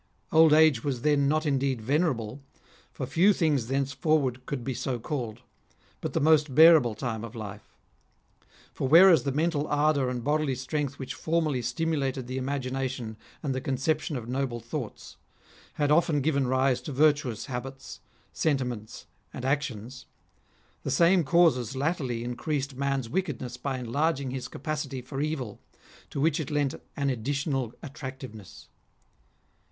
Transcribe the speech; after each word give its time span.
Old 0.31 0.51
age 0.51 0.83
was 0.83 1.03
then 1.03 1.27
not 1.27 1.45
indeed 1.45 1.79
venerable, 1.79 2.41
for 2.91 3.05
few 3.05 3.33
things 3.33 3.67
thence 3.67 3.91
forward 3.93 4.47
could 4.47 4.63
be 4.63 4.73
so 4.73 4.97
called, 4.97 5.43
but 5.99 6.13
the 6.13 6.19
most 6.19 6.55
bearable 6.55 6.95
time 6.95 7.23
of 7.23 7.35
life. 7.35 7.77
For 8.73 8.87
whereas 8.87 9.25
the 9.25 9.31
mental 9.31 9.67
ardour 9.67 10.09
and 10.09 10.23
bodily 10.23 10.55
strength 10.55 10.97
which 10.97 11.13
formerly 11.13 11.61
stimulated 11.61 12.25
the 12.25 12.39
imagination 12.39 13.15
and 13.43 13.53
the 13.53 13.61
con 13.61 13.75
ception 13.75 14.17
of 14.17 14.27
noble 14.27 14.59
thoughts, 14.59 15.17
had 15.73 15.91
often 15.91 16.21
given 16.21 16.47
rise 16.47 16.81
to 16.81 16.91
virtuous 16.91 17.45
habits, 17.45 17.99
sentiments, 18.33 19.05
and 19.31 19.45
actions; 19.45 20.07
the 20.81 20.89
same 20.89 21.23
causes 21.23 21.75
latterly 21.75 22.23
increased 22.23 22.75
man's 22.75 23.07
wickedness 23.07 23.55
by 23.55 23.77
enlarging 23.77 24.31
his 24.31 24.47
capacity 24.47 24.99
for 25.03 25.21
evil, 25.21 25.59
to 26.09 26.19
which 26.19 26.39
it 26.39 26.49
lent 26.49 26.73
an 26.97 27.11
additional 27.11 27.75
attractiveness. 27.83 28.67